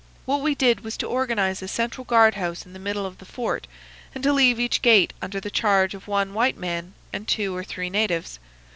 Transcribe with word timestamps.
What 0.25 0.41
we 0.41 0.55
did 0.55 0.79
was 0.79 0.97
to 0.97 1.05
organise 1.05 1.61
a 1.61 1.67
central 1.67 2.05
guard 2.05 2.33
house 2.33 2.65
in 2.65 2.73
the 2.73 2.79
middle 2.79 3.05
of 3.05 3.19
the 3.19 3.23
fort, 3.25 3.67
and 4.15 4.23
to 4.23 4.33
leave 4.33 4.59
each 4.59 4.81
gate 4.81 5.13
under 5.21 5.39
the 5.39 5.51
charge 5.51 5.93
of 5.93 6.07
one 6.07 6.33
white 6.33 6.57
man 6.57 6.95
and 7.13 7.27
two 7.27 7.55
or 7.55 7.63
three 7.63 7.91
natives. 7.91 8.39